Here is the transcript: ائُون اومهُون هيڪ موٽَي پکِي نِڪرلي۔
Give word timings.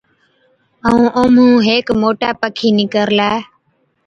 ائُون 0.87 1.03
اومهُون 1.17 1.65
هيڪ 1.67 1.85
موٽَي 2.01 2.29
پکِي 2.41 2.69
نِڪرلي۔ 2.79 3.31